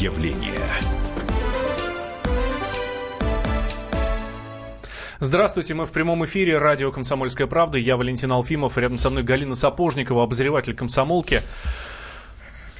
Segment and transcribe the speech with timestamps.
[0.00, 0.60] явление.
[5.22, 7.76] Здравствуйте, мы в прямом эфире радио «Комсомольская правда».
[7.76, 11.42] Я Валентин Алфимов, рядом со мной Галина Сапожникова, обозреватель комсомолки.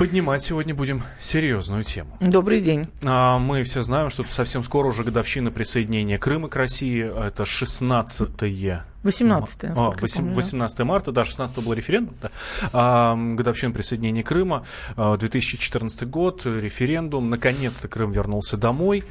[0.01, 2.17] Поднимать сегодня будем серьезную тему.
[2.21, 2.87] Добрый день.
[3.03, 7.03] А, мы все знаем, что совсем скоро уже годовщина присоединения Крыма к России.
[7.03, 10.85] Это 16-е 18 а, 8, 18 да.
[10.87, 12.31] марта, да, 16 был референдум, да,
[12.73, 14.65] а, годовщина присоединения Крыма,
[14.97, 19.05] 2014 а, год, референдум, наконец-то Крым вернулся домой,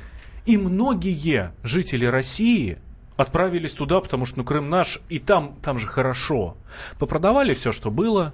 [0.47, 2.79] и многие жители России
[3.15, 6.57] отправились туда, потому что, ну, Крым наш, и там, там же хорошо.
[6.97, 8.33] Попродавали все, что было,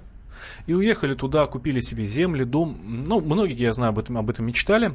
[0.66, 2.78] и уехали туда, купили себе земли, дом.
[3.06, 4.94] Ну, многие, я знаю, об этом, об этом мечтали.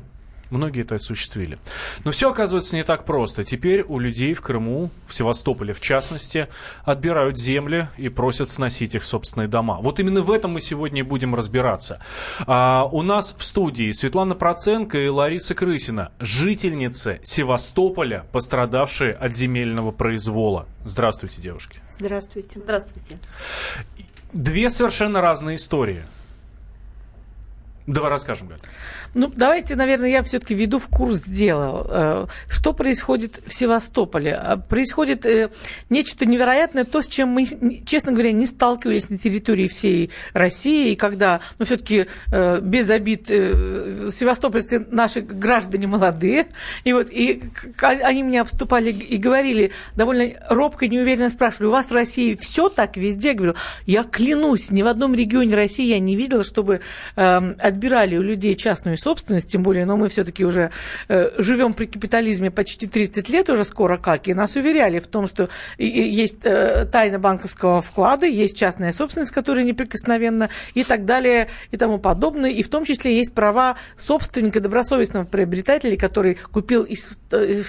[0.51, 1.57] Многие это осуществили.
[2.03, 3.45] Но все оказывается не так просто.
[3.45, 6.49] Теперь у людей в Крыму, в Севастополе в частности,
[6.83, 9.79] отбирают земли и просят сносить их собственные дома.
[9.81, 12.03] Вот именно в этом мы сегодня и будем разбираться.
[12.45, 19.91] А, у нас в студии Светлана Проценко и Лариса Крысина, жительницы Севастополя, пострадавшие от земельного
[19.91, 20.67] произвола.
[20.83, 21.79] Здравствуйте, девушки.
[21.97, 22.59] Здравствуйте.
[22.59, 23.19] Здравствуйте.
[24.33, 26.05] Две совершенно разные истории.
[27.87, 28.59] Давай расскажем, Галь.
[29.13, 31.87] Ну, давайте, наверное, я все-таки веду в курс дела.
[31.89, 34.39] Э, что происходит в Севастополе?
[34.41, 35.49] Э, происходит э,
[35.89, 37.45] нечто невероятное, то, с чем мы,
[37.85, 42.07] честно говоря, не сталкивались на территории всей России, и когда, ну, все-таки
[42.61, 46.47] без обид, севастопольцы наши граждане молодые,
[46.83, 47.41] и вот и
[47.81, 52.97] они меня обступали и говорили, довольно робко неуверенно спрашивали, у вас в России все так
[52.97, 53.29] везде?
[53.29, 56.81] Я говорю, я клянусь, ни в одном регионе России я не видела, чтобы
[57.71, 60.71] отбирали у людей частную собственность, тем более, но мы все-таки уже
[61.07, 65.27] э, живем при капитализме почти 30 лет уже скоро как, и нас уверяли в том,
[65.27, 71.77] что есть э, тайна банковского вклада, есть частная собственность, которая неприкосновенна и так далее и
[71.77, 77.61] тому подобное, и в том числе есть права собственника, добросовестного приобретателя, который купил из, э,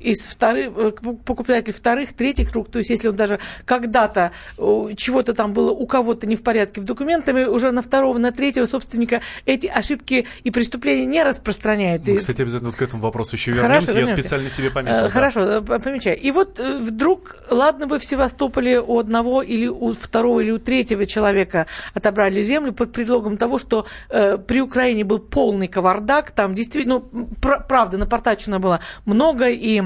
[0.00, 0.92] из вторых, э,
[1.24, 6.26] покупателей вторых, третьих рук, то есть если он даже когда-то чего-то там было у кого-то
[6.26, 11.06] не в порядке в документами, уже на второго, на третьего собственника эти ошибки и преступления
[11.06, 12.06] не распространяют.
[12.06, 13.88] Мы, кстати, обязательно вот к этому вопросу еще вернемся.
[13.92, 15.06] Хорошо, Я специально себе пометил.
[15.06, 15.78] Э, хорошо, да.
[15.78, 16.18] помечаю.
[16.18, 20.58] И вот э, вдруг, ладно бы в Севастополе у одного или у второго или у
[20.58, 26.54] третьего человека отобрали землю под предлогом того, что э, при Украине был полный кавардак, там
[26.54, 29.82] действительно, ну, пр- правда, напортачено было много, и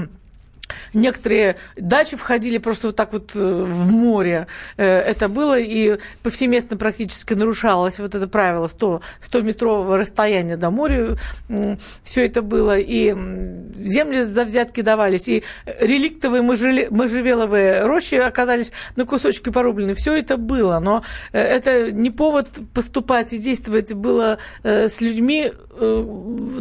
[0.93, 4.47] Некоторые дачи входили просто вот так вот э, в море.
[4.77, 11.17] Э, это было, и повсеместно практически нарушалось вот это правило 100, 100-метрового расстояния до моря.
[12.03, 13.11] Все это было, и
[13.75, 19.93] земли за взятки давались, и реликтовые можжевеловые рощи оказались на кусочки порублены.
[19.93, 25.51] Все это было, но э, это не повод поступать и действовать было с людьми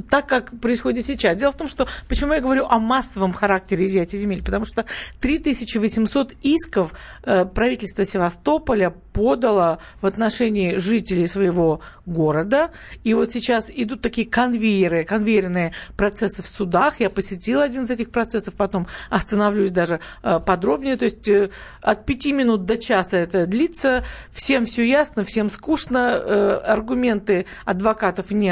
[0.09, 1.37] так, как происходит сейчас.
[1.37, 4.85] Дело в том, что почему я говорю о массовом характере изъятия земель, потому что
[5.21, 12.71] 3800 исков э, правительство Севастополя подало в отношении жителей своего города.
[13.05, 17.01] И вот сейчас идут такие конвейеры, конвейерные процессы в судах.
[17.01, 20.97] Я посетила один из этих процессов, потом остановлюсь даже э, подробнее.
[20.97, 21.51] То есть э,
[21.81, 24.05] от пяти минут до часа это длится.
[24.31, 26.57] Всем все ясно, всем скучно.
[26.57, 28.51] Аргументы адвокатов не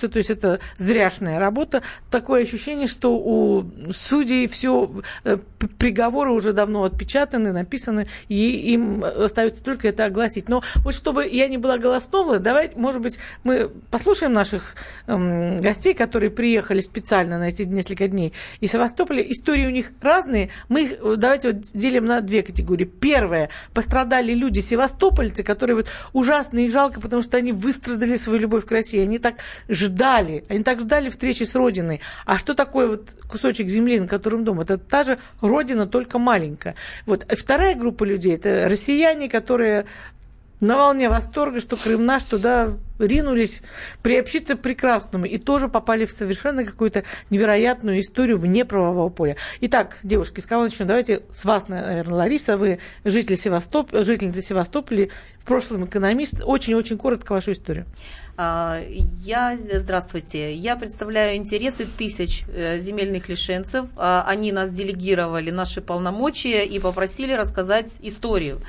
[0.00, 0.08] слушаются.
[0.08, 1.82] То есть это зряшная работа.
[2.10, 4.90] Такое ощущение, что у судей все
[5.24, 5.38] Э,
[5.78, 10.48] приговоры уже давно отпечатаны, написаны, и им остается только это огласить.
[10.48, 14.74] Но вот чтобы я не была голосновой, давайте, может быть, мы послушаем наших
[15.06, 19.22] эм, гостей, которые приехали специально на эти несколько дней из Севастополя.
[19.22, 20.50] Истории у них разные.
[20.68, 22.84] Мы их э, давайте вот делим на две категории.
[22.84, 28.64] Первое, пострадали люди севастопольцы, которые вот ужасно и жалко, потому что они выстрадали свою любовь
[28.64, 29.00] к России.
[29.00, 29.34] Они так
[29.68, 29.89] ждали,
[30.48, 32.00] они так ждали встречи с Родиной.
[32.26, 34.60] А что такое вот кусочек земли, на котором дом?
[34.60, 36.74] Это та же родина, только маленькая.
[37.06, 37.30] Вот.
[37.30, 39.86] И вторая группа людей– это россияне, которые
[40.60, 43.62] на волне восторга, что Крым наш, туда ринулись
[44.02, 49.36] приобщиться к прекрасному и тоже попали в совершенно какую-то невероятную историю вне правового поля.
[49.60, 50.86] Итак, девушки, с кого начнем?
[50.86, 53.90] Давайте с вас, наверное, Лариса, вы житель Севастоп...
[53.92, 55.08] жительница Севастополя,
[55.40, 56.42] в прошлом экономист.
[56.44, 57.86] Очень-очень коротко вашу историю.
[58.36, 63.88] А, я, здравствуйте, я представляю интересы тысяч э, земельных лишенцев.
[63.96, 68.60] А, они нас делегировали наши полномочия и попросили рассказать историю.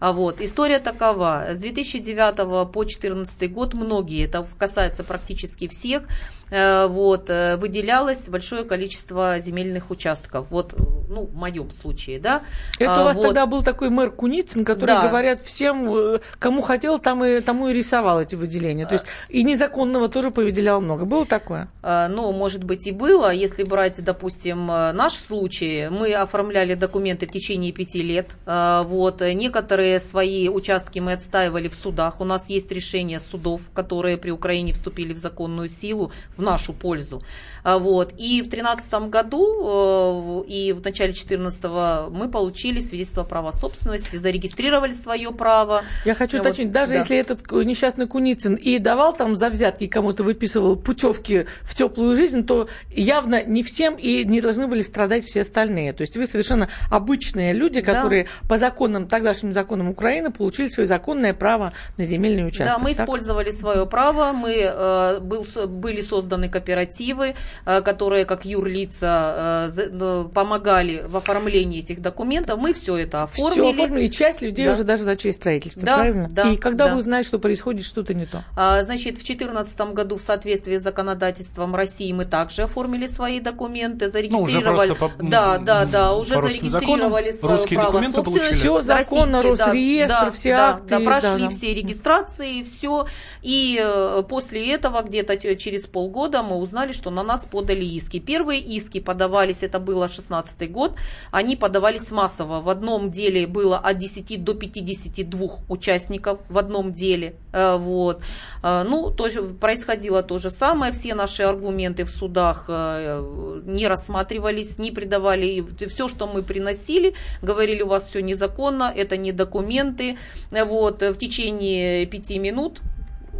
[0.00, 1.46] А вот, история такова.
[1.50, 2.36] С 2009
[2.72, 6.04] по 2014 год многие, это касается практически всех,
[6.50, 10.46] вот, э, выделялось большое количество земельных участков.
[10.50, 10.74] Вот,
[11.08, 12.42] ну, в моем случае, да.
[12.78, 13.22] Это а, у вас вот.
[13.24, 15.06] тогда был такой мэр Куницын, который, да.
[15.06, 18.86] говорят, всем, э, кому хотел, там и, тому и рисовал эти выделения.
[18.86, 21.04] То есть и незаконного тоже повыделял много.
[21.04, 21.68] Было такое?
[21.82, 23.32] Ну, может быть, и было.
[23.32, 28.36] Если брать, допустим, наш случай, мы оформляли документы в течение пяти лет.
[28.46, 32.20] Вот, некоторые свои участки мы отстаивали в судах.
[32.20, 37.22] У нас есть решения судов, которые при Украине вступили в законную силу в нашу пользу.
[37.64, 38.14] А, вот.
[38.16, 44.92] И в 2013 году э, и в начале 2014 мы получили свидетельство права собственности, зарегистрировали
[44.92, 45.82] свое право.
[46.04, 46.46] Я хочу вот.
[46.46, 46.98] уточнить, даже да.
[46.98, 52.46] если этот несчастный Куницын и давал там за взятки кому-то выписывал путевки в теплую жизнь,
[52.46, 55.92] то явно не всем и не должны были страдать все остальные.
[55.92, 58.48] То есть вы совершенно обычные люди, которые да.
[58.48, 62.78] по законам, тогдашним законам Украины получили свое законное право на земельный участок.
[62.78, 63.04] Да, мы так?
[63.04, 67.34] использовали свое право, мы э, был, были созданы созданы кооперативы,
[67.64, 72.58] э, которые как юрлица э, помогали в оформлении этих документов.
[72.58, 73.52] Мы все это оформили.
[73.52, 74.72] Все оформили, часть людей да.
[74.72, 76.28] уже даже начали строительство, да, правильно?
[76.30, 76.94] Да, И когда да.
[76.94, 78.44] вы узнаете, что происходит что-то не то?
[78.56, 84.08] А, значит, в 2014 году в соответствии с законодательством России мы также оформили свои документы,
[84.08, 84.88] зарегистрировали.
[84.88, 88.48] Ну, уже по, да, да, да, уже зарегистрировали свое русские право документы получили.
[88.48, 90.88] Все законно, Росреестр, да, все да, акты.
[90.88, 91.48] Да, прошли да, да.
[91.48, 93.06] все регистрации, все.
[93.42, 98.18] И э, после этого где-то через полгода года мы узнали, что на нас подали иски.
[98.18, 100.96] Первые иски подавались, это было 16 год,
[101.30, 102.60] они подавались массово.
[102.60, 107.34] В одном деле было от 10 до 52 участников в одном деле.
[107.52, 108.20] Э, вот.
[108.64, 110.90] Э, ну, тоже происходило то же самое.
[110.92, 115.64] Все наши аргументы в судах э, не рассматривались, не придавали.
[115.86, 120.16] Все, что мы приносили, говорили, у вас все незаконно, это не документы.
[120.50, 121.02] Вот.
[121.02, 122.80] В течение пяти минут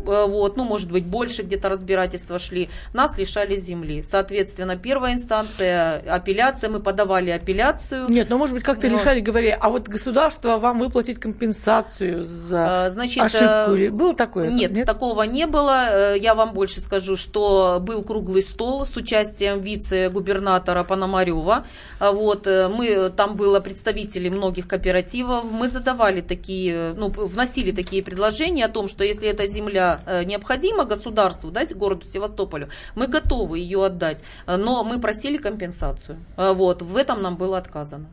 [0.05, 4.03] вот, ну, может быть, больше где-то разбирательства шли, нас лишали земли.
[4.03, 8.09] Соответственно, первая инстанция, апелляция, мы подавали апелляцию.
[8.09, 8.99] Нет, ну, может быть, как-то но...
[8.99, 13.77] решали, говорили, а вот государство вам выплатит компенсацию за э, Значит, ошибку.
[13.77, 14.51] Э, было такое?
[14.51, 16.15] Нет, нет, такого не было.
[16.17, 21.67] Я вам больше скажу, что был круглый стол с участием вице-губернатора Пономарева.
[22.01, 25.45] Вот, мы, там было представители многих кооперативов.
[25.51, 30.85] Мы задавали такие, ну, вносили такие предложения о том, что если эта земля Э, необходима
[30.85, 36.19] государству, да, городу Севастополю, мы готовы ее отдать, э, но мы просили компенсацию.
[36.37, 38.07] Э, вот, в этом нам было отказано.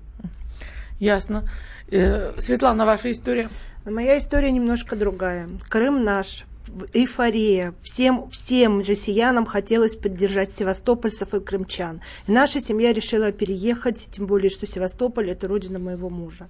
[1.00, 1.44] Ясно.
[2.38, 3.50] Светлана, ваша история?
[3.86, 5.50] Моя история немножко другая.
[5.70, 6.46] Крым наш,
[6.94, 7.74] эйфория.
[7.82, 12.02] Всем, всем россиянам хотелось поддержать севастопольцев и крымчан.
[12.28, 16.50] И наша семья решила переехать, тем более, что Севастополь– это родина моего мужа.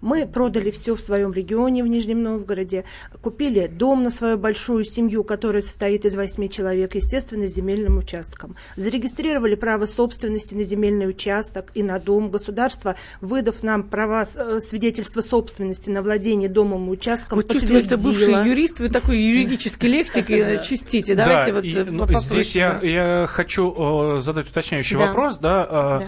[0.00, 2.84] Мы продали все в своем регионе, в Нижнем Новгороде,
[3.20, 8.56] купили дом на свою большую семью, которая состоит из восьми человек, естественно, с земельным участком.
[8.76, 12.30] Зарегистрировали право собственности на земельный участок и на дом.
[12.30, 18.46] Государство, выдав нам права э, свидетельства собственности на владение домом и участком, вот чувствуется бывший
[18.46, 19.18] юрист, вы такой
[19.48, 21.14] юридической лексикой чистите.
[21.14, 26.02] Давайте вот э, ну, Здесь я хочу задать уточняющий вопрос, да,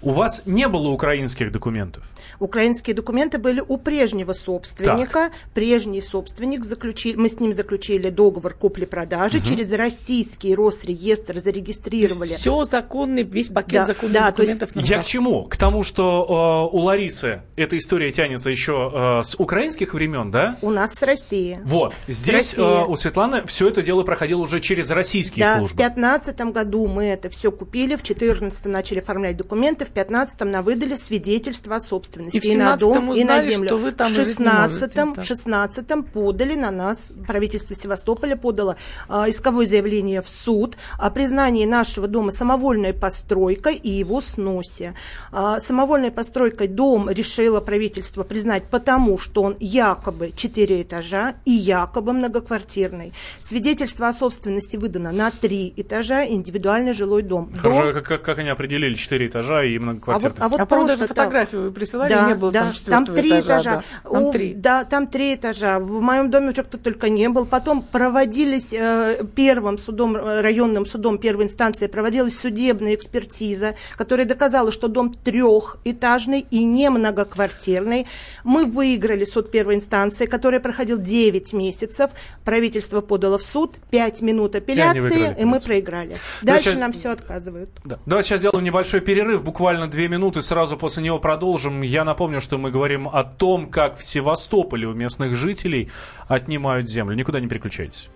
[0.00, 2.04] у вас не было украинских документов?
[2.40, 5.30] Украинские документы были у прежнего собственника.
[5.30, 5.32] Так.
[5.54, 9.46] Прежний собственник заключили, мы с ним заключили договор купли-продажи, угу.
[9.46, 12.28] через российский Росреестр зарегистрировали.
[12.28, 14.72] Все законный, весь пакет да, законных да, документов.
[14.72, 15.44] То есть, я к чему?
[15.44, 20.56] К тому, что э, у Ларисы эта история тянется еще э, с украинских времен, да?
[20.62, 21.58] У нас с России.
[21.64, 21.94] Вот.
[22.06, 25.74] Здесь э, у Светланы все это дело проходило уже через российские да, службы.
[25.74, 30.64] в 2015 году мы это все купили, в 2014 начали оформлять документы, в 2015 нам
[30.64, 33.68] выдали свидетельство о собственности и, в и на дом, узнали, и на землю.
[33.68, 38.76] Что вы там в 16 в 16 подали на нас, правительство Севастополя подало
[39.08, 44.94] а, исковое заявление в суд о признании нашего дома самовольной постройкой и его сносе.
[45.32, 52.12] А, самовольной постройкой дом решило правительство признать потому, что он якобы 4 этажа и якобы
[52.12, 53.12] многоквартирный.
[53.38, 57.52] Свидетельство о собственности выдано на 3 этажа, индивидуальный жилой дом.
[57.56, 58.02] Хорошо, дом...
[58.02, 60.38] как, как они определили 4 этажа и многоквартирность?
[60.40, 63.04] А вот, а вот а просто даже фотографию вы присылали, да, не было да, там,
[63.04, 63.40] там три этажа.
[63.40, 63.70] этажа.
[64.04, 64.10] Да.
[64.10, 64.54] Там, У, три.
[64.54, 65.78] да, там три этажа.
[65.78, 67.46] В моем доме уже кто только не был.
[67.46, 74.72] Потом проводились э, первым судом, э, районным судом первой инстанции, проводилась судебная экспертиза, которая доказала,
[74.72, 78.06] что дом трехэтажный и не многоквартирный.
[78.44, 82.10] Мы выиграли суд первой инстанции, который проходил 9 месяцев.
[82.44, 86.16] Правительство подало в суд, 5 минут апелляции, и, и мы проиграли.
[86.42, 86.80] Дальше сейчас...
[86.80, 87.70] нам все отказывают.
[87.84, 87.98] Да.
[88.06, 91.82] Давайте сейчас сделаем небольшой перерыв, буквально 2 минуты, сразу после него продолжим.
[91.82, 95.90] Я напомню, что мы говорим о том, как в Севастополе у местных жителей
[96.26, 97.14] отнимают землю.
[97.14, 98.10] Никуда не переключайтесь.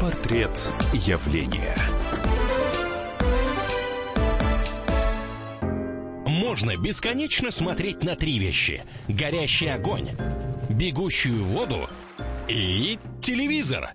[0.00, 0.50] Портрет
[0.92, 1.76] явления.
[6.26, 8.84] Можно бесконечно смотреть на три вещи.
[9.08, 10.08] Горящий огонь,
[10.68, 11.88] бегущую воду
[12.48, 13.90] и телевизор.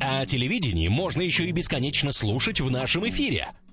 [0.00, 3.48] А телевидение можно еще и бесконечно слушать в нашем эфире.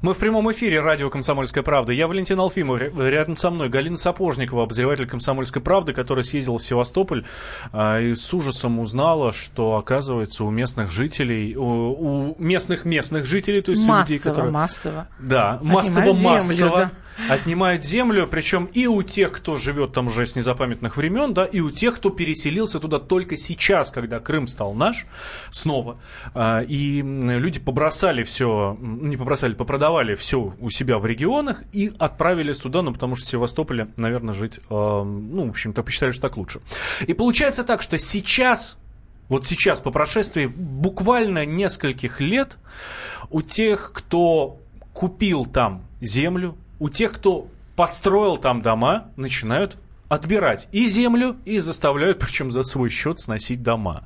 [0.00, 1.92] Мы в прямом эфире радио «Комсомольская правда».
[1.92, 2.80] Я Валентин Алфимов.
[2.96, 7.24] Рядом со мной Галина Сапожникова, обозреватель «Комсомольской правды», которая съездила в Севастополь
[7.72, 13.60] а, и с ужасом узнала, что, оказывается, у местных жителей, у, у местных местных жителей,
[13.60, 14.52] то есть массово, у людей, которые...
[14.52, 15.08] массово.
[15.18, 16.92] Да, массово-массово.
[17.28, 21.60] Отнимают землю, причем и у тех, кто живет там уже с незапамятных времен, да, и
[21.60, 25.04] у тех, кто переселился туда только сейчас, когда Крым стал наш,
[25.50, 25.98] снова.
[26.34, 32.58] А, и люди побросали все, не побросали, попродавали все у себя в регионах и отправились
[32.58, 36.36] туда, ну, потому что в Севастополе, наверное, жить, а, ну, в общем-то, посчитали, что так
[36.36, 36.60] лучше.
[37.06, 38.78] И получается так, что сейчас
[39.28, 42.56] вот сейчас, по прошествии буквально нескольких лет,
[43.30, 44.58] у тех, кто
[44.94, 49.76] купил там землю, у тех, кто построил там дома, начинают
[50.08, 54.04] отбирать и землю, и заставляют, причем за свой счет, сносить дома.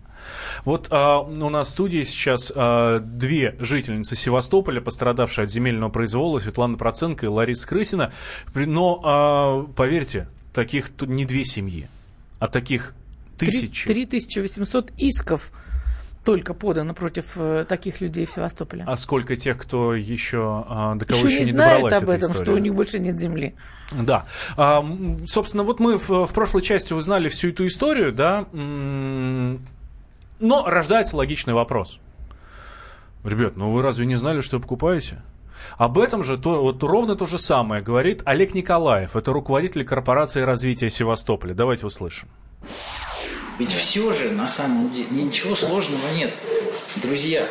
[0.64, 6.38] Вот а, у нас в студии сейчас а, две жительницы Севастополя, пострадавшие от земельного произвола,
[6.38, 8.12] Светлана Проценко и Лариса Крысина.
[8.54, 11.88] Но, а, поверьте, таких тут не две семьи,
[12.38, 12.94] а таких
[13.38, 13.86] тысячи.
[13.86, 15.50] 3800 исков
[16.24, 18.84] только подано против э, таких людей в Севастополе.
[18.86, 22.30] А сколько тех, кто еще а, до кого еще, еще не не добралась об этом,
[22.30, 22.44] история?
[22.44, 23.54] что у них больше нет земли.
[23.92, 24.24] Да.
[24.56, 24.84] А,
[25.26, 28.46] собственно, вот мы в, в прошлой части узнали всю эту историю, да.
[28.52, 29.58] Но
[30.66, 32.00] рождается логичный вопрос.
[33.24, 35.22] Ребят, ну вы разве не знали, что покупаете?
[35.76, 39.16] Об этом же то, вот ровно то же самое говорит Олег Николаев.
[39.16, 41.54] Это руководитель корпорации развития Севастополя.
[41.54, 42.28] Давайте услышим.
[43.58, 46.32] Ведь все же на самом деле ничего сложного нет.
[46.96, 47.48] Друзья,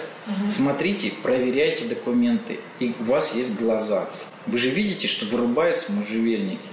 [0.50, 4.10] смотрите, проверяйте документы, и у вас есть глаза.
[4.48, 6.70] Вы же видите, что вырубаются можжевельники.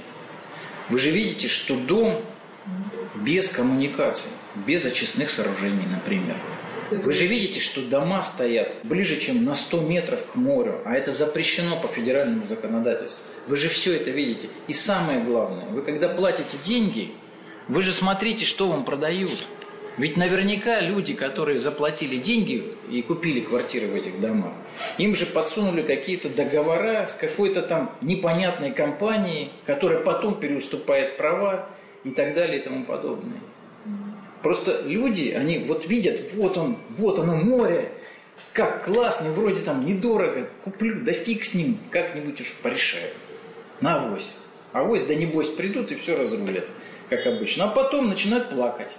[0.89, 2.23] Вы же видите, что дом
[3.15, 4.31] без коммуникаций,
[4.67, 6.37] без очистных сооружений, например.
[6.91, 11.11] Вы же видите, что дома стоят ближе, чем на 100 метров к морю, а это
[11.11, 13.23] запрещено по федеральному законодательству.
[13.47, 14.49] Вы же все это видите.
[14.69, 17.13] И самое главное, вы когда платите деньги,
[17.69, 19.45] вы же смотрите, что вам продают.
[19.99, 24.53] Ведь наверняка люди, которые заплатили деньги и купили квартиры в этих домах,
[24.97, 31.69] им же подсунули какие-то договора с какой-то там непонятной компанией, которая потом переуступает права
[32.05, 33.41] и так далее и тому подобное.
[34.43, 37.91] Просто люди, они вот видят, вот он, вот оно море,
[38.53, 43.11] как классно, вроде там недорого, куплю, да фиг с ним, как-нибудь уж порешаю.
[43.81, 44.37] На авось.
[44.73, 46.69] Авось, да небось придут и все разрулят,
[47.09, 47.65] как обычно.
[47.65, 48.97] А потом начинают плакать.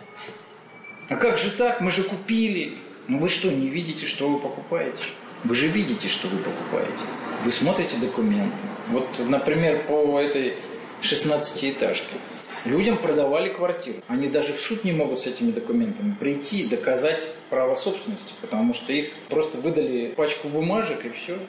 [1.09, 1.81] А как же так?
[1.81, 2.73] Мы же купили.
[3.07, 5.05] Ну вы что, не видите, что вы покупаете?
[5.43, 7.03] Вы же видите, что вы покупаете.
[7.43, 8.57] Вы смотрите документы.
[8.89, 10.55] Вот, например, по этой
[11.01, 12.15] 16-этажке.
[12.65, 13.99] Людям продавали квартиру.
[14.07, 18.73] Они даже в суд не могут с этими документами прийти и доказать право собственности, потому
[18.73, 21.39] что их просто выдали пачку бумажек и все.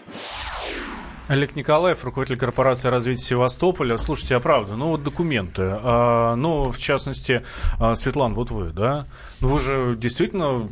[1.31, 3.99] Олег Николаев, руководитель корпорации развития Севастополя.
[3.99, 5.63] Слушайте, а правда, ну вот документы.
[5.63, 7.45] А, ну, в частности,
[7.79, 9.07] а, Светлана, вот вы, да?
[9.41, 10.69] Ну, вы же действительно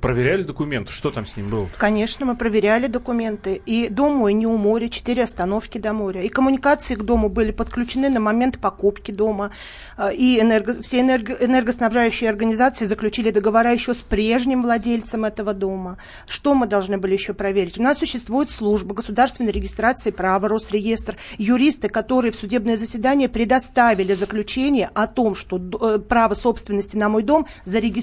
[0.00, 0.92] проверяли документы.
[0.92, 1.66] Что там с ним было?
[1.76, 3.60] Конечно, мы проверяли документы.
[3.66, 6.22] И дом мой не у моря, четыре остановки до моря.
[6.22, 9.50] И коммуникации к дому были подключены на момент покупки дома.
[9.98, 15.98] А, И энерго- все энерго- энергоснабжающие организации заключили договора еще с прежним владельцем этого дома.
[16.26, 17.78] Что мы должны были еще проверить?
[17.78, 24.90] У нас существует служба государственной регистрации права, Росреестр, юристы, которые в судебное заседание предоставили заключение
[24.94, 27.97] о том, что э, право собственности на мой дом зарегистрировано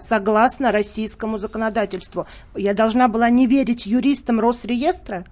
[0.00, 2.26] согласно российскому законодательству.
[2.54, 5.24] Я должна была не верить юристам Росреестра?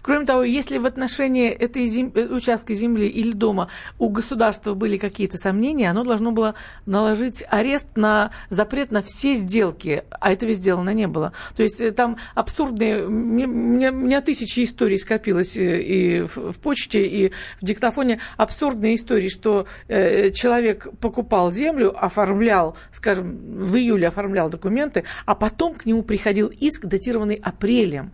[0.00, 3.68] Кроме того, если в отношении этой зем- э, участка земли или дома
[3.98, 6.54] у государства были какие-то сомнения, оно должно было
[6.86, 11.32] наложить арест на запрет на все сделки, а этого сделано не было.
[11.56, 16.52] То есть э, там абсурдные, мне- мне- у меня тысячи историй, скопилось э, и в,
[16.52, 23.76] в почте, и в диктофоне абсурдные истории, что э, человек покупал землю, оформлял, скажем, в
[23.76, 28.12] июле оформлял документы, а потом к нему приходил иск, датированный апрелем.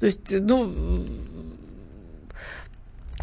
[0.00, 0.70] То есть, ну,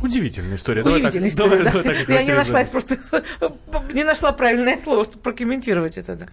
[0.02, 0.82] Удивительная история.
[0.82, 1.72] Удивительная история, давай, да.
[1.72, 2.98] давай, давай, Я не нашлась просто,
[3.94, 6.16] не нашла правильное слово, чтобы прокомментировать это.
[6.16, 6.26] Да.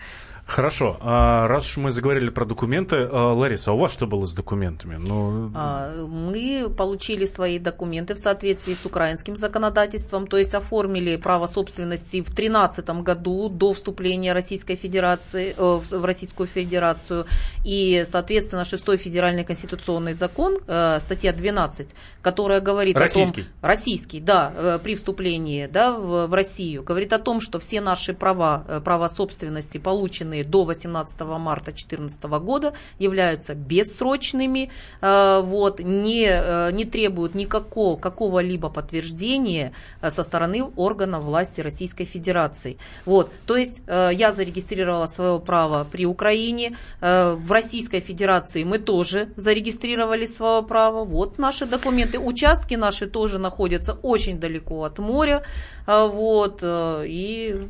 [0.49, 0.97] Хорошо.
[1.03, 4.33] А, раз уж мы заговорили про документы, а, Лариса, а у вас что было с
[4.33, 4.97] документами?
[4.97, 5.53] Ну...
[5.55, 12.23] А, мы получили свои документы в соответствии с украинским законодательством, то есть оформили право собственности
[12.23, 17.27] в 2013 году до вступления Российской Федерации э, в Российскую Федерацию.
[17.67, 23.43] И, соответственно, 6 федеральный конституционный закон, э, статья 12, которая говорит российский.
[23.43, 23.45] о том...
[23.61, 24.21] Российский.
[24.21, 28.83] да, э, при вступлении да, в, в Россию, говорит о том, что все наши права,
[28.85, 36.85] права собственности, полученные до 18 марта 2014 года, являются бессрочными, э, вот, не, э, не
[36.85, 42.79] требуют никакого какого-либо подтверждения э, со стороны органов власти Российской Федерации.
[43.05, 50.27] Вот, то есть я зарегистрировала свое право при Украине, в Российской Федерации мы тоже зарегистрировали
[50.27, 55.43] свое право, вот наши документы, участки наши тоже находятся очень далеко от моря,
[55.87, 57.61] вот, и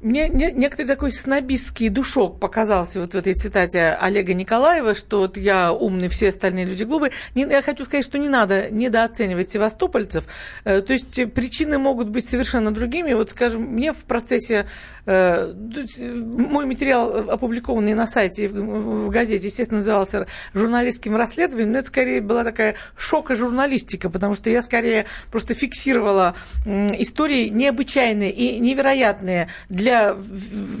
[0.00, 5.72] мне некоторый такой снобистский душок показался вот в этой цитате Олега Николаева, что вот я
[5.72, 7.10] умный, все остальные люди глупые.
[7.34, 10.24] Не, я хочу сказать, что не надо недооценивать севастопольцев.
[10.62, 13.12] Э, то есть причины могут быть совершенно другими.
[13.12, 20.26] Вот, скажем, мне в процессе Э, мой материал, опубликованный на сайте в газете, естественно, назывался
[20.52, 26.34] журналистским расследованием, но это скорее была такая шока-журналистика, потому что я скорее просто фиксировала
[26.66, 30.14] истории необычайные и невероятные для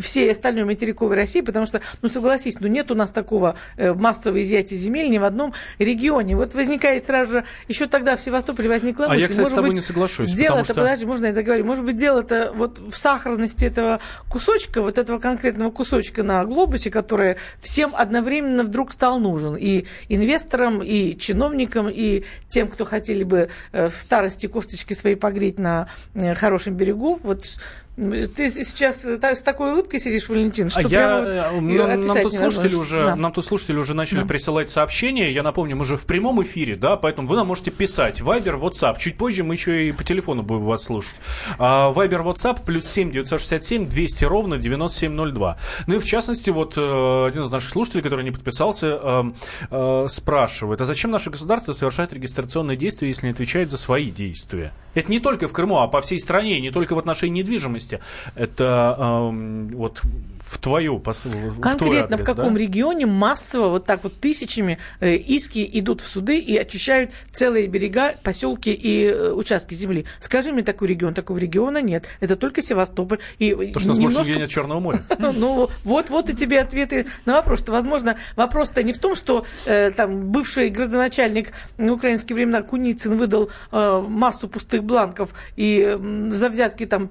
[0.02, 4.42] всей остальной материковой России, потому что, ну согласись, ну нет у нас такого э, массового
[4.42, 6.36] изъятия земель ни в одном регионе.
[6.36, 9.16] Вот возникает сразу же, еще тогда в Севастополе возникла мысль.
[9.16, 10.32] А я, кстати, может с тобой быть, не соглашусь.
[10.32, 10.74] Дело-то, что...
[10.74, 15.70] подожди, можно я договорю, может быть, дело-то вот в сахарности этого кусочка, вот этого конкретного
[15.70, 19.56] кусочка на глобусе, который всем одновременно вдруг стал нужен.
[19.56, 25.58] И инвесторам, и чиновникам, и тем, кто хотели бы э, в старости косточки свои погреть
[25.58, 27.20] на э, хорошем берегу.
[27.22, 27.58] Вот
[27.98, 32.74] ты сейчас с такой улыбкой сидишь, Валентин, что а я, вот э, нам, тут слушатели
[32.76, 33.16] уже, да.
[33.16, 34.26] нам тут слушатели уже начали да.
[34.26, 35.32] присылать сообщения.
[35.32, 38.20] Я напомню, мы же в прямом эфире, да, поэтому вы нам можете писать.
[38.20, 38.98] Вайбер, WhatsApp.
[38.98, 41.16] Чуть позже мы еще и по телефону будем вас слушать.
[41.58, 45.58] Вайбер, WhatsApp, плюс 7 967 200 ровно 9702.
[45.86, 49.32] Ну и в частности, вот э, один из наших слушателей, который не подписался,
[49.70, 54.72] э, спрашивает, а зачем наше государство совершает регистрационные действия, если не отвечает за свои действия?
[54.94, 58.00] Это не только в Крыму, а по всей стране, не только в отношении недвижимости области.
[58.34, 60.02] Это э, вот
[60.48, 62.60] в твою в Конкретно в, в каком да?
[62.60, 68.14] регионе массово вот так вот тысячами э, иски идут в суды и очищают целые берега,
[68.22, 70.06] поселки и э, участки земли?
[70.20, 71.14] Скажи мне такой регион.
[71.14, 72.06] Такого региона нет.
[72.20, 73.18] Это только Севастополь.
[73.38, 74.18] И То, что немножко...
[74.18, 75.02] больше нет Черного моря.
[75.18, 77.60] Ну, вот, вот и тебе ответы на вопрос.
[77.60, 83.16] Что, возможно, вопрос-то не в том, что э, там бывший градоначальник в украинские времена Куницын
[83.16, 85.98] выдал э, массу пустых бланков и
[86.30, 87.10] за взятки там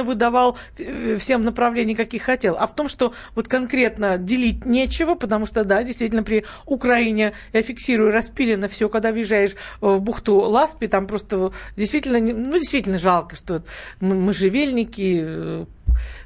[0.00, 2.56] понавыдавал э, всем направлений, каких хотел.
[2.58, 7.62] А в том, что вот конкретно делить нечего, потому что, да, действительно, при Украине, я
[7.62, 13.62] фиксирую, распилено все, когда въезжаешь в бухту Ласпи, там просто действительно, ну, действительно жалко, что
[14.00, 15.64] можжевельники, э,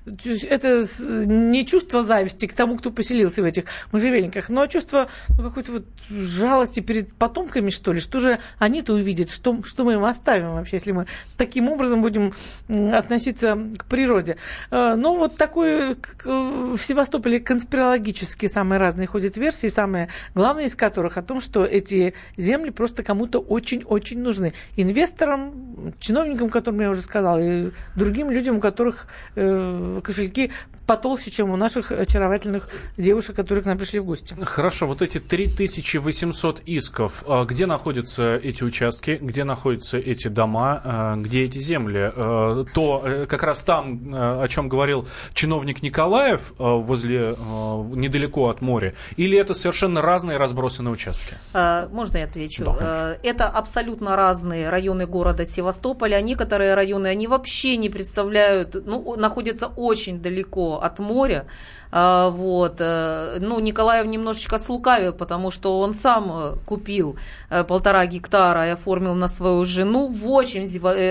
[0.07, 0.85] это
[1.27, 5.85] не чувство зависти к тому, кто поселился в этих можжевельниках, но чувство ну, какой-то вот
[6.11, 8.01] жалости перед потомками, что ли.
[8.01, 11.07] Что же они-то увидят, что, что мы им оставим вообще, если мы
[11.37, 12.35] таким образом будем
[12.69, 14.37] относиться к природе.
[14.71, 21.17] Э, но вот такой в Севастополе конспирологические самые разные ходят версии, самые главные из которых
[21.17, 24.53] о том, что эти земли просто кому-то очень-очень нужны.
[24.77, 29.64] Инвесторам, чиновникам, которым я уже сказала, и другим людям, у которых э,
[30.03, 30.51] кошельки
[30.87, 34.37] потолще, чем у наших очаровательных девушек, которые к нам пришли в гости.
[34.43, 41.17] Хорошо, вот эти 3800 исков, а где находятся эти участки, где находятся эти дома, а,
[41.17, 42.13] где эти земли?
[42.15, 47.37] А, то э, как раз там, о чем говорил чиновник Николаев, возле,
[47.95, 51.37] недалеко от моря, или это совершенно разные разбросанные участки?
[51.91, 52.65] Можно я отвечу?
[52.79, 56.21] Да, это абсолютно разные районы города Севастополя.
[56.21, 61.47] Некоторые районы, они вообще не представляют, ну, находятся находится очень далеко от моря.
[61.97, 62.81] А, вот.
[62.81, 67.17] Э, ну, Николаев немножечко слукавил, потому что он сам э, купил
[67.51, 70.67] э, полтора гектара и оформил на свою жену в очень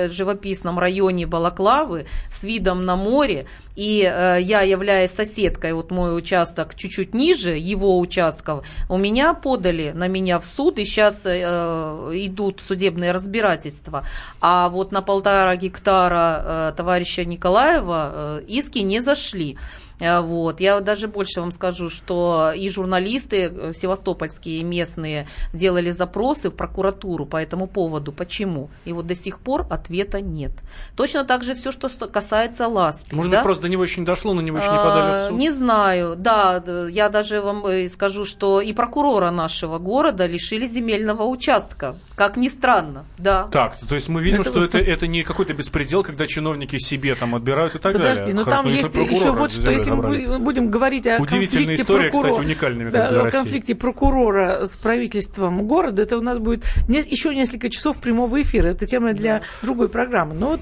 [0.09, 3.45] живописном районе Балаклавы с видом на море.
[3.75, 10.07] И я, являясь соседкой, вот мой участок чуть-чуть ниже его участков, у меня подали на
[10.07, 14.05] меня в суд, и сейчас идут судебные разбирательства.
[14.41, 19.57] А вот на полтора гектара товарища Николаева иски не зашли.
[19.99, 20.59] Э, вот.
[20.59, 27.25] Я даже больше вам скажу, что и журналисты э, севастопольские местные делали запросы в прокуратуру
[27.25, 28.11] по этому поводу.
[28.11, 28.69] Почему?
[28.85, 30.51] И вот до сих пор ответа нет.
[30.95, 33.15] Точно так же все, что касается Ласпи.
[33.15, 33.37] Может да?
[33.37, 35.37] быть, просто до него еще не дошло, на него еще не подали в суд?
[35.37, 36.15] Не знаю.
[36.17, 41.95] Да, я даже вам э, скажу, что и прокурора нашего города лишили земельного участка.
[42.15, 43.47] Как ни странно, да.
[43.51, 44.75] Так, то есть мы видим, это что вот...
[44.75, 48.35] это, это не какой-то беспредел, когда чиновники себе там отбирают и так Подожди, далее.
[48.35, 52.31] Подожди, но там есть еще вот что, если мы будем говорить о Удивительная история, прокурора,
[52.31, 56.99] кстати, уникальная, да, для о конфликте прокурора с правительством города, это у нас будет не,
[56.99, 58.67] еще несколько часов прямого эфира.
[58.67, 59.45] Это тема для да.
[59.61, 60.35] другой программы.
[60.35, 60.61] Но вот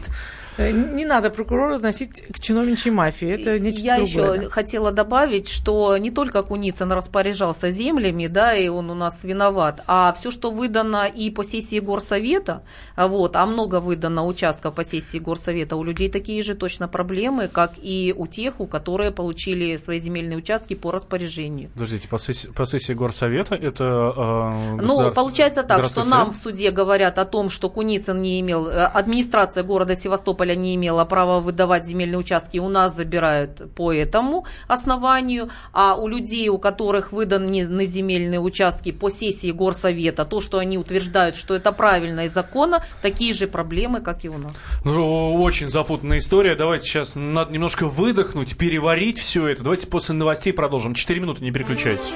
[0.58, 3.30] не надо прокурора относить к чиновничьей мафии.
[3.30, 4.40] Это нечто Я другое.
[4.40, 9.84] еще хотела добавить, что не только Куницын распоряжался землями, да, и он у нас виноват,
[9.88, 12.64] а все, что выдано и по сессии горсовета,
[12.96, 17.74] вот, а много выдано участков по сессии горсовета, у людей такие же точно проблемы, как
[17.82, 21.70] и у тех, у которые получили свои земельные участки по распоряжению.
[21.74, 26.72] Подождите, по сессии, по сессии горсовета это э, Ну, получается так, что нам в суде
[26.72, 31.40] говорят о том, что Куницын не имел, э, администрация города Севастополя Ставрополя не имела права
[31.40, 37.86] выдавать земельные участки, у нас забирают по этому основанию, а у людей, у которых выданы
[37.86, 43.34] земельные участки по сессии горсовета, то, что они утверждают, что это правильно и законно, такие
[43.34, 44.56] же проблемы, как и у нас.
[44.84, 46.56] Ну, очень запутанная история.
[46.56, 49.62] Давайте сейчас надо немножко выдохнуть, переварить все это.
[49.62, 50.96] Давайте после новостей продолжим.
[50.96, 52.14] Четыре минуты, не переключайтесь.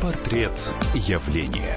[0.00, 0.52] Портрет
[0.94, 1.76] явления.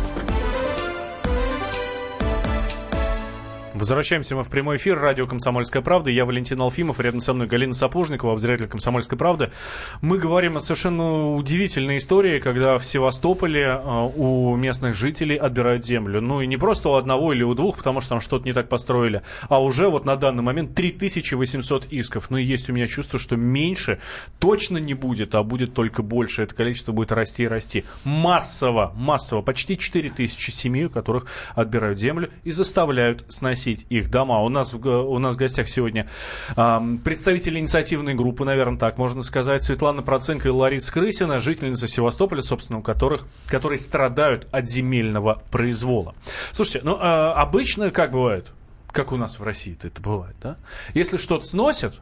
[3.81, 4.99] Возвращаемся мы в прямой эфир.
[4.99, 6.11] Радио «Комсомольская правда».
[6.11, 6.99] Я Валентин Алфимов.
[6.99, 9.49] Рядом со мной Галина Сапожникова, обозреватель «Комсомольской правды».
[10.03, 16.21] Мы говорим о совершенно удивительной истории, когда в Севастополе э, у местных жителей отбирают землю.
[16.21, 18.69] Ну и не просто у одного или у двух, потому что там что-то не так
[18.69, 22.29] построили, а уже вот на данный момент 3800 исков.
[22.29, 23.99] Но есть у меня чувство, что меньше
[24.37, 26.43] точно не будет, а будет только больше.
[26.43, 27.83] Это количество будет расти и расти.
[28.03, 29.41] Массово, массово.
[29.41, 34.39] Почти 4000 семей, у которых отбирают землю и заставляют сносить сносить их дома.
[34.41, 36.07] У нас, у нас в гостях сегодня
[36.55, 42.41] э, представители инициативной группы, наверное, так можно сказать, Светлана Проценко и Лариса Крысина, жительницы Севастополя,
[42.41, 46.15] собственно, у которых, которые страдают от земельного произвола.
[46.51, 48.47] Слушайте, ну, э, обычно как бывает?
[48.91, 50.57] Как у нас в России это бывает, да?
[50.93, 52.01] Если что-то сносят,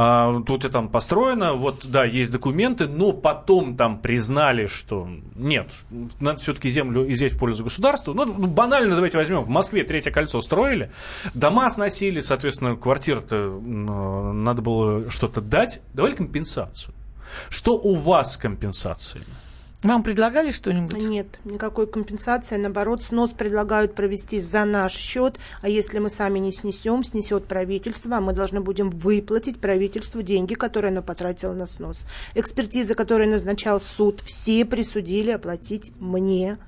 [0.00, 5.74] а, тут и там построено, вот, да, есть документы, но потом там признали, что нет,
[6.20, 8.12] надо все-таки землю изъять в пользу государства.
[8.12, 10.92] Ну, ну, банально давайте возьмем, в Москве третье кольцо строили,
[11.34, 16.94] дома сносили, соответственно, квартир-то надо было что-то дать, давали компенсацию.
[17.48, 19.26] Что у вас с компенсациями?
[19.84, 21.00] Вам предлагали что-нибудь?
[21.04, 22.56] Нет, никакой компенсации.
[22.56, 25.38] Наоборот, снос предлагают провести за наш счет.
[25.62, 30.54] А если мы сами не снесем, снесет правительство, а мы должны будем выплатить правительству деньги,
[30.54, 32.08] которые оно потратило на снос.
[32.34, 36.58] Экспертиза, которую назначал суд, все присудили оплатить мне,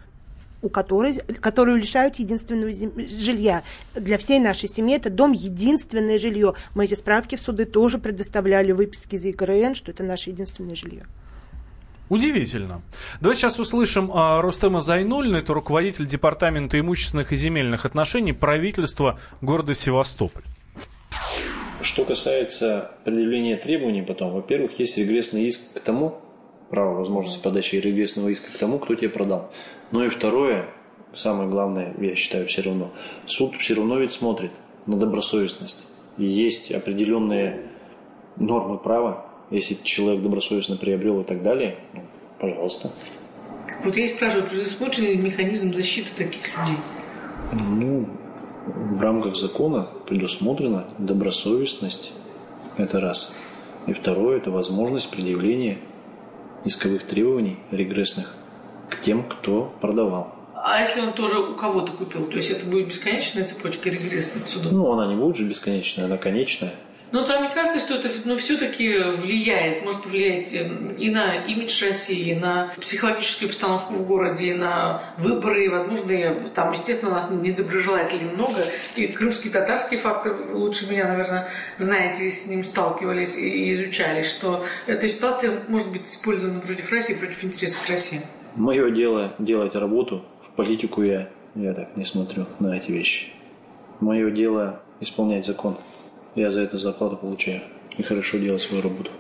[0.62, 3.64] у которой, которую лишают единственного жилья.
[3.96, 6.54] Для всей нашей семьи это дом единственное жилье.
[6.76, 11.06] Мы эти справки в суды тоже предоставляли, выписки из ЕГРН, что это наше единственное жилье.
[12.10, 12.82] Удивительно.
[13.20, 19.74] Давайте сейчас услышим а, Рустема Зайнулина, это руководитель Департамента имущественных и земельных отношений правительства города
[19.74, 20.42] Севастополь.
[21.80, 26.20] Что касается предъявления требований потом, во-первых, есть регрессный иск к тому,
[26.68, 29.52] право возможности подачи регрессного иска к тому, кто тебе продал.
[29.92, 30.68] Ну и второе,
[31.14, 32.92] самое главное, я считаю, все равно,
[33.26, 34.50] суд все равно ведь смотрит
[34.86, 35.86] на добросовестность.
[36.18, 37.70] И есть определенные
[38.36, 42.02] нормы права, если человек добросовестно приобрел и так далее, ну,
[42.38, 42.90] пожалуйста.
[43.84, 46.76] Вот я и спрашиваю, предусмотрен ли механизм защиты таких людей?
[47.68, 48.08] Ну,
[48.66, 52.12] в рамках закона предусмотрена добросовестность.
[52.76, 53.32] Это раз.
[53.86, 55.78] И второе– это возможность предъявления
[56.64, 58.34] исковых требований регрессных
[58.88, 60.34] к тем, кто продавал.
[60.54, 62.26] А если он тоже у кого-то купил?
[62.26, 64.72] То есть это будет бесконечная цепочка регрессных судов?
[64.72, 66.74] Ну, она не будет же бесконечная, она конечная.
[67.12, 71.84] Но там мне кажется, что это ну, все-таки влияет, может повлиять эм, и на имидж
[71.84, 77.14] России, и на психологическую обстановку в городе, и на выборы, и, возможно, там, естественно, у
[77.14, 83.74] нас недоброжелателей много, и крымские татарские факты лучше меня, наверное, знаете, с ним сталкивались и
[83.74, 88.20] изучали, что эта ситуация может быть использована против России, против интересов России.
[88.54, 93.32] Мое дело делать работу, в политику я, я так не смотрю на эти вещи.
[94.00, 95.76] Мое дело исполнять закон.
[96.34, 97.60] Я за это зарплату получаю.
[97.98, 99.10] И хорошо делать свою работу.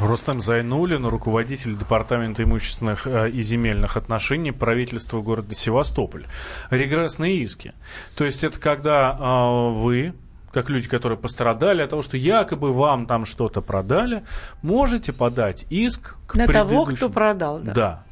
[0.00, 6.24] Рустам Зайнулин, руководитель Департамента имущественных э, и земельных отношений правительства города Севастополь.
[6.70, 7.74] Регрессные иски.
[8.16, 10.14] То есть это когда э, вы,
[10.52, 14.24] как люди, которые пострадали от того, что якобы вам там что-то продали,
[14.62, 17.72] можете подать иск к На того, кто продал, да.
[17.72, 18.04] Да.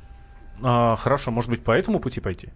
[0.61, 2.51] А, хорошо, может быть, по этому пути пойти?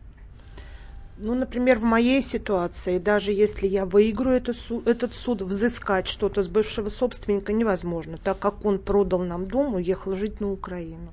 [1.25, 4.53] Ну, например, в моей ситуации, даже если я выиграю это,
[4.87, 10.17] этот суд, взыскать что-то с бывшего собственника невозможно, так как он продал нам дом уехал
[10.17, 11.13] жить на Украину.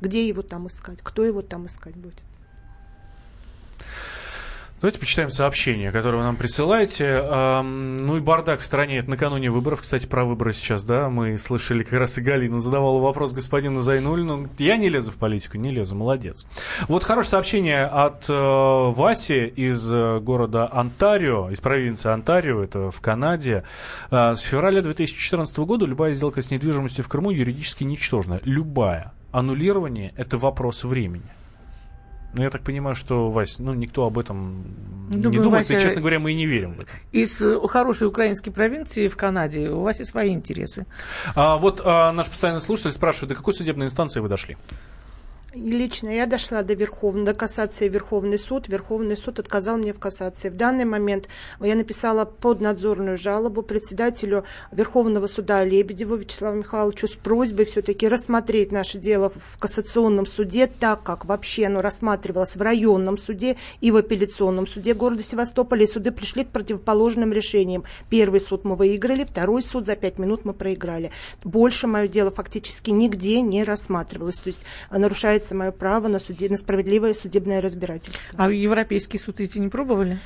[0.00, 1.00] Где его там искать?
[1.02, 2.22] Кто его там искать будет?
[4.80, 7.22] Давайте почитаем сообщение, которое вы нам присылаете.
[7.62, 8.98] Ну и бардак в стране.
[8.98, 9.82] Это накануне выборов.
[9.82, 14.48] Кстати, про выборы сейчас, да, мы слышали, как раз и Галина задавала вопрос господину Зайнулину.
[14.58, 16.46] Я не лезу в политику, не лезу, молодец.
[16.88, 23.00] Вот хорошее сообщение от э, Васи из э, города Онтарио, из провинции Онтарио, это в
[23.02, 23.64] Канаде.
[24.10, 28.40] Э, с февраля 2014 года любая сделка с недвижимостью в Крыму юридически ничтожна.
[28.44, 29.12] Любая.
[29.30, 31.24] Аннулирование– это вопрос времени.
[32.32, 34.64] Ну, я так понимаю, что, Вась, ну, никто об этом
[35.10, 36.90] Думаю, не думает, Вася, и, честно говоря, мы и не верим в это.
[37.10, 40.86] Из э, хорошей украинской провинции в Канаде у вас и свои интересы.
[41.34, 44.56] А, вот а, наш постоянный слушатель спрашивает, до какой судебной инстанции вы дошли?
[45.52, 48.68] Лично я дошла до Верховного, до кассации Верховный суд.
[48.68, 50.48] Верховный суд отказал мне в кассации.
[50.48, 51.26] В данный момент
[51.60, 58.98] я написала поднадзорную жалобу председателю Верховного суда Лебедеву Вячеславу Михайловичу с просьбой все-таки рассмотреть наше
[58.98, 64.68] дело в кассационном суде, так как вообще оно рассматривалось в районном суде и в апелляционном
[64.68, 65.82] суде города Севастополя.
[65.82, 67.82] И суды пришли к противоположным решениям.
[68.08, 71.10] Первый суд мы выиграли, второй суд за пять минут мы проиграли.
[71.42, 74.36] Больше мое дело фактически нигде не рассматривалось.
[74.36, 78.38] То есть нарушается является мое право на, суде, на справедливое судебное разбирательство.
[78.38, 80.18] А Европейский суд идти не пробовали?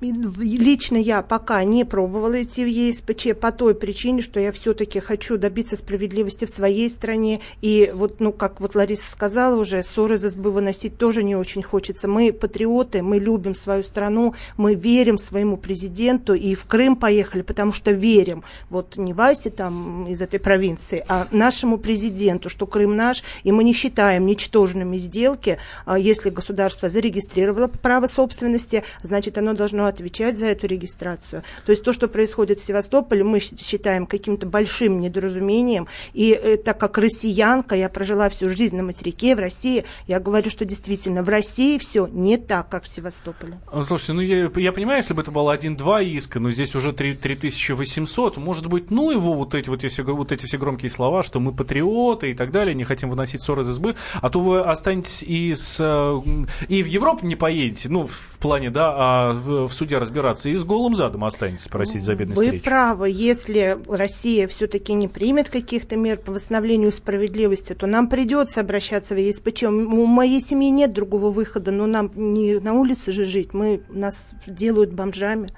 [0.00, 5.36] Лично я пока не пробовала идти в ЕСПЧ по той причине, что я все-таки хочу
[5.36, 7.40] добиться справедливости в своей стране.
[7.60, 11.62] И вот, ну, как вот Лариса сказала уже, ссоры за сбы выносить тоже не очень
[11.62, 12.08] хочется.
[12.08, 17.72] Мы патриоты, мы любим свою страну, мы верим своему президенту и в Крым поехали, потому
[17.72, 18.44] что верим.
[18.70, 23.62] Вот не Васе там из этой провинции, а нашему президенту, что Крым наш, и мы
[23.62, 25.58] не считаем ничтожными сделки.
[25.84, 31.42] А если государство зарегистрировало право собственности, значит, оно должно должно отвечать за эту регистрацию.
[31.64, 35.88] То есть то, что происходит в Севастополе, мы считаем каким-то большим недоразумением.
[36.14, 40.50] И э, так как россиянка, я прожила всю жизнь на материке, в России, я говорю,
[40.50, 43.58] что действительно в России все не так, как в Севастополе.
[43.66, 46.92] А, слушайте, ну я, я понимаю, если бы это было один-два иска, но здесь уже
[46.92, 51.24] 3, 3800, может быть, ну его вот эти вот, эти, вот эти все громкие слова,
[51.24, 54.60] что мы патриоты и так далее, не хотим выносить ссоры из избы, а то вы
[54.60, 56.20] останетесь и, с, э,
[56.68, 59.32] и в Европу не поедете, ну, в плане, да, а
[59.64, 63.10] в суде разбираться и с голым задом останетесь просить за бедность Вы правы.
[63.10, 69.18] Если Россия все-таки не примет каких-то мер по восстановлению справедливости, то нам придется обращаться в
[69.18, 69.64] ЕСПЧ.
[69.64, 73.54] У моей семьи нет другого выхода, но нам не на улице же жить.
[73.54, 75.52] Мы, нас делают бомжами.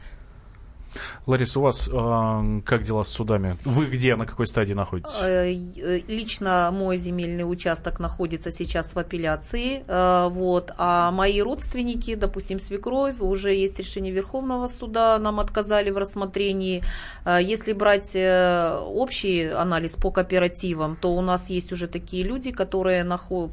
[1.27, 3.59] Лариса, у вас э, как дела с судами?
[3.65, 5.13] Вы где, на какой стадии находитесь?
[5.23, 12.15] Э, э, лично мой земельный участок находится сейчас в апелляции, э, вот, а мои родственники,
[12.15, 16.83] допустим, свекровь, уже есть решение Верховного суда, нам отказали в рассмотрении.
[17.27, 23.05] Если брать общий анализ по кооперативам, то у нас есть уже такие люди, которые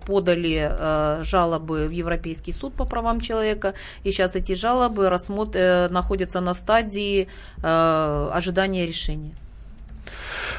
[0.05, 5.89] подали жалобы в Европейский суд по правам человека, и сейчас эти жалобы рассмотр...
[5.89, 7.24] находятся на стадии
[7.61, 9.33] э, ожидания решения.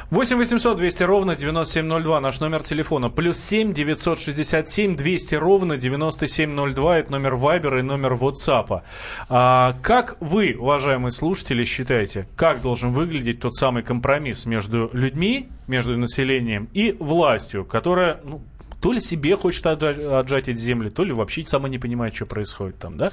[0.09, 3.09] 8 800 200 ровно 9702 наш номер телефона.
[3.09, 8.83] Плюс 7 967 200 ровно 9702 это номер Вайбера и номер WhatsApp.
[9.27, 15.97] А, как вы, уважаемые слушатели, считаете, как должен выглядеть тот самый компромисс между людьми, между
[15.97, 18.41] населением и властью, которая ну,
[18.81, 22.25] то ли себе хочет отжать, отжать эти земли, то ли вообще сама не понимает, что
[22.25, 23.11] происходит там, да?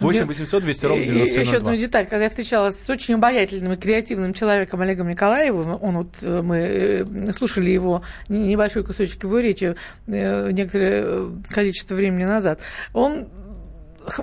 [0.00, 1.42] 8 800 200 ровно И- и 9702.
[1.42, 2.06] Еще одну деталь.
[2.06, 6.56] Когда я встречалась с очень обаятельным и креативным человеком Олегом Николаевым, он вот, э, мы
[6.58, 12.60] э, слушали его небольшой кусочек его речи э, некоторое количество времени назад,
[12.92, 13.28] он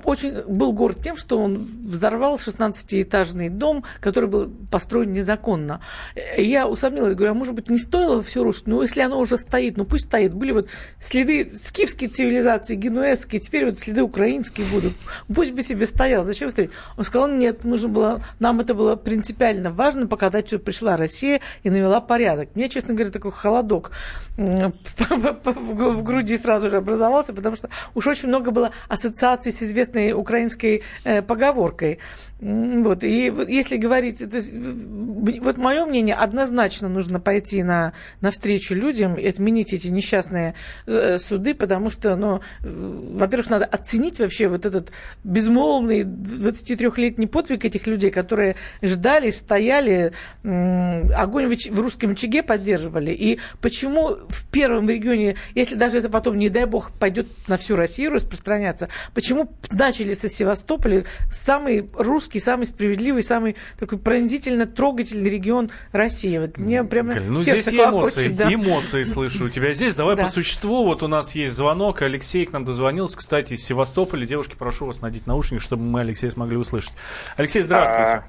[0.04, 5.82] очень был горд тем, что он взорвал 16-этажный дом, который был построен незаконно.
[6.38, 8.68] Я усомнилась, говорю, а может быть не стоило все рушить?
[8.68, 10.34] Ну, если оно уже стоит, ну пусть стоит.
[10.34, 10.68] Были вот
[11.00, 14.94] следы скифской цивилизации, генуэзской, теперь вот следы украинские будут.
[15.34, 16.24] Пусть бы себе стоял.
[16.24, 16.72] Зачем строить?
[16.98, 21.70] Он сказал, нет, нужно было, нам это было принципиально важно показать, что пришла Россия и
[21.70, 22.50] навела порядок.
[22.56, 23.92] Мне, честно говоря, такой холодок
[24.38, 30.82] в груди сразу же образовался, потому что уж очень много было ассоциаций с известной украинской
[31.04, 32.00] э, поговоркой.
[32.40, 39.16] Вот, и если говорить, то есть, вот мое мнение, однозначно нужно пойти на, навстречу людям
[39.16, 40.54] и отменить эти несчастные
[40.86, 44.92] э, суды, потому что, ну, во-первых, надо оценить вообще вот этот
[45.24, 53.12] безмолвный 23-летний подвиг этих людей, которые ждали, стояли, огонь в русском очаге поддерживали.
[53.12, 57.76] И почему в первом регионе, если даже это потом, не дай бог, пойдет на всю
[57.76, 65.72] Россию распространяться, почему начали со Севастополя самый русский, самый справедливый, самый такой пронзительно трогательный регион
[65.92, 66.38] России?
[66.38, 68.54] Вот мне прямо Галь, Ну, здесь эмоции, клокочет, да.
[68.54, 69.96] эмоции слышу у тебя здесь.
[69.96, 70.24] Давай Да.
[70.24, 70.84] по существу.
[70.86, 72.02] Вот у нас есть звонок.
[72.02, 74.26] Алексей к нам дозвонился, кстати, из Севастополя.
[74.26, 76.94] Девушки, прошу вас надеть наушники, чтобы мы Алексея смогли услышать.
[77.38, 78.10] Алексей, здравствуйте.
[78.12, 78.26] А,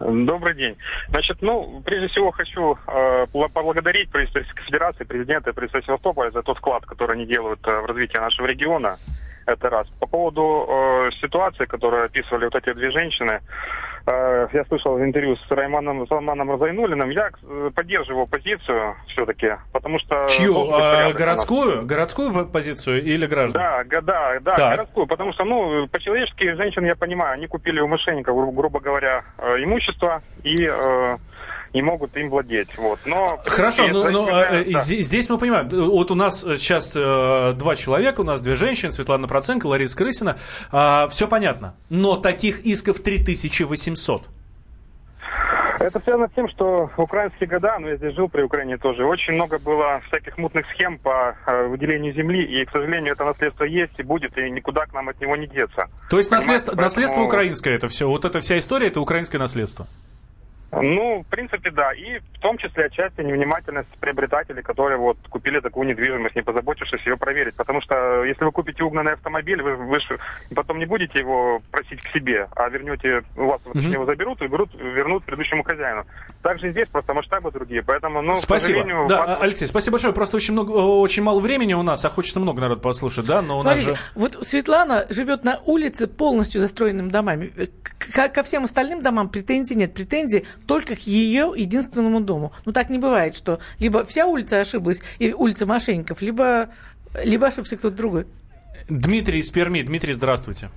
[0.00, 0.76] Добрый день.
[1.08, 6.58] Значит, ну, прежде всего хочу э, поблагодарить правительство Федерации, президента и правительство Севастополя за тот
[6.58, 8.96] вклад, который они делают э, в развитие нашего региона.
[9.46, 9.88] Это раз.
[10.00, 13.40] По поводу э, ситуации, которую описывали вот эти две женщины,
[14.10, 20.26] я слышал интервью с Райманом Салманом Разайнулиным, я э, поддерживаю позицию все-таки, потому что...
[20.28, 20.70] Чью?
[20.72, 21.84] А, городскую?
[21.84, 23.62] Городскую по- позицию или граждан?
[23.88, 24.76] Да, да, да, Так.
[24.76, 29.24] городскую, потому что, ну, по-человечески женщин, я понимаю, они купили у мошенников, гру- грубо говоря,
[29.38, 31.16] э, имущество и э,
[31.74, 32.98] не могут им владеть, вот.
[33.06, 34.80] Но Хорошо, ну, ну, именно- э, да.
[34.80, 38.92] здесь мы понимаем, э, вот у нас э, сейчас два человека, у нас две женщины,
[38.92, 40.36] Светлана Проценко, Лариса Крысина,
[41.10, 44.22] все понятно, но таких исков 3800.
[45.78, 49.04] Это связано с тем, что в украинские года, ну, я здесь жил при Украине тоже,
[49.04, 53.64] очень много было всяких мутных схем по э, выделению земли, и, к сожалению, это наследство
[53.64, 55.86] есть и будет, и никуда к нам от него не деться.
[56.08, 59.38] То есть Понимаете, наследство, поэтому- наследство украинское это все, вот эта вся история, это украинское
[59.38, 59.86] наследство.
[60.82, 61.92] Ну, в принципе, да.
[61.92, 67.16] И в том числе отчасти невнимательность приобретателей, которые вот купили такую недвижимость, не позаботившись ее
[67.16, 67.54] проверить.
[67.54, 70.18] Потому что если вы купите угнанный автомобиль, вы, вы ж
[70.54, 74.46] потом не будете его просить к себе, а вернете, у вас точнее, его заберут и
[74.46, 76.04] берут, вернут предыдущему хозяину.
[76.42, 77.82] Также здесь просто масштабы другие.
[77.82, 78.78] Поэтому, ну, к Спасибо.
[78.78, 80.14] сожалению, Да, вас- Алексей, спасибо большое.
[80.14, 83.42] Просто очень, много, очень мало времени у нас, а хочется много народ послушать, да?
[83.42, 84.10] Но у нас Смотрите, же...
[84.14, 87.46] вот Светлана живет на улице полностью застроенными домами.
[87.82, 89.94] К- к- ко всем остальным домам претензий нет.
[89.94, 92.52] Претензий только к ее единственному дому.
[92.64, 96.68] Ну так не бывает, что либо вся улица ошиблась, и улица мошенников, либо,
[97.22, 98.26] либо ошибся кто-то другой.
[98.88, 99.82] Дмитрий из Перми.
[99.82, 100.70] Дмитрий, здравствуйте.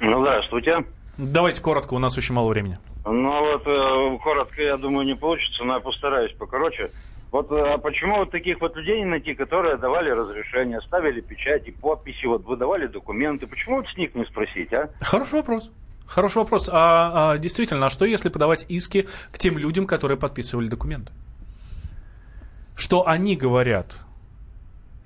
[0.00, 0.84] Ну, здравствуйте.
[1.16, 2.76] Давайте коротко, у нас очень мало времени.
[3.04, 6.90] Ну, вот, э, коротко, я думаю, не получится, но я постараюсь покороче.
[7.32, 11.70] Вот э, а почему вот таких вот людей не найти, которые давали разрешение, ставили печати,
[11.70, 13.46] подписи, вот выдавали документы?
[13.46, 14.90] Почему вот с них не спросить, а?
[15.00, 15.70] Хороший вопрос.
[16.08, 16.68] Хороший вопрос.
[16.72, 21.12] А, а, действительно, а что если подавать иски к тем людям, которые подписывали документы?
[22.76, 23.94] Что они говорят?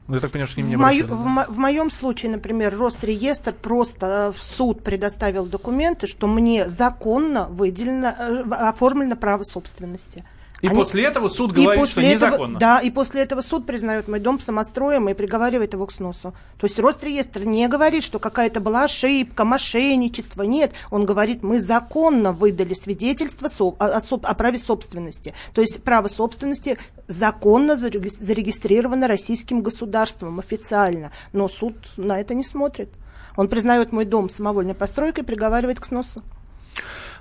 [0.06, 3.52] Ну, я так понимаю, что не В, мою- в мо- в моем случае, например, Росреестр
[3.52, 10.24] просто э, в суд предоставил документы, что мне законно выделено, э, оформлено право собственности.
[10.62, 12.58] И Они- после этого суд И говорит, что после этого- незаконно.
[12.60, 16.34] Да, и после этого суд признает мой дом самостроем и приговаривает его к сносу.
[16.58, 20.44] То есть Росреестр не говорит, что какая-то была ошибка, мошенничество.
[20.44, 25.34] Нет, он говорит, мы законно выдали свидетельство о, о о праве собственности.
[25.52, 31.10] То есть право собственности законно зареги- зарегистрировано российским государством официально.
[31.32, 32.88] Но суд на это не смотрит.
[33.36, 36.22] Он признает мой дом самовольной постройкой и приговаривает к сносу.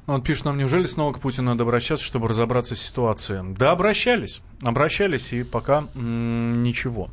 [0.08, 3.54] Он пишет нам, неужели снова к Путину надо обращаться, чтобы разобраться с ситуацией?
[3.56, 4.42] Да, обращались.
[4.64, 7.10] Обращались, и пока ничего.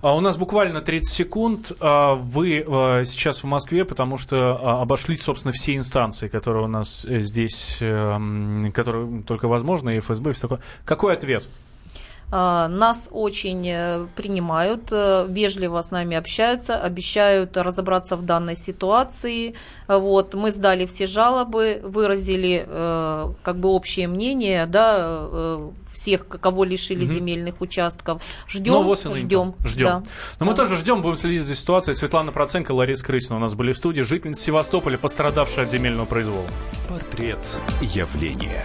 [0.00, 1.72] А у нас буквально 30 секунд.
[1.80, 6.68] А, Вы а, сейчас в Москве, потому что а, обошли, собственно, все инстанции, которые у
[6.68, 10.60] нас э, здесь, м, которые только возможны, и ФСБ, и все такое.
[10.84, 11.46] Какой ответ?
[12.32, 19.54] А, Нас очень э, принимают, э, вежливо с нами общаются, обещают разобраться в данной ситуации.
[19.88, 25.58] Вот, мы сдали все жалобы, выразили э, как бы общее мнение, да,
[25.92, 27.12] всех, кого лишили Мгм.
[27.14, 28.22] земельных участков.
[28.46, 29.54] Ждем, ждем.
[29.64, 29.86] Ждем.
[29.86, 30.02] да.
[30.38, 30.58] Но мы Да.
[30.62, 31.96] тоже ждем, будем следить за ситуацией.
[31.96, 34.02] Светлана Проценко, Лариса Крысина у нас были в студии.
[34.02, 36.46] Жительница Севастополя, пострадавшая от земельного произвола.
[36.88, 37.40] Портрет
[37.80, 38.64] явления.